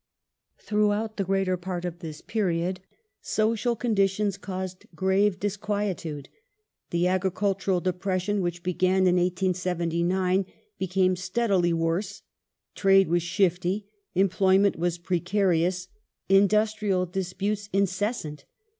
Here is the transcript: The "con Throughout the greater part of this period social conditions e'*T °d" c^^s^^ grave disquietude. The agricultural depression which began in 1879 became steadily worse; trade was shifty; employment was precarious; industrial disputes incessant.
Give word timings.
The 0.57 0.61
"con 0.63 0.67
Throughout 0.67 1.17
the 1.17 1.23
greater 1.23 1.57
part 1.57 1.85
of 1.85 1.99
this 1.99 2.21
period 2.21 2.79
social 3.21 3.75
conditions 3.75 4.33
e'*T 4.33 4.41
°d" 4.41 4.63
c^^s^^ 4.89 4.95
grave 4.95 5.39
disquietude. 5.39 6.27
The 6.89 7.05
agricultural 7.07 7.81
depression 7.81 8.41
which 8.41 8.63
began 8.63 9.05
in 9.05 9.17
1879 9.17 10.47
became 10.79 11.15
steadily 11.15 11.71
worse; 11.73 12.23
trade 12.73 13.09
was 13.09 13.21
shifty; 13.21 13.91
employment 14.15 14.75
was 14.75 14.97
precarious; 14.97 15.87
industrial 16.27 17.05
disputes 17.05 17.69
incessant. 17.71 18.45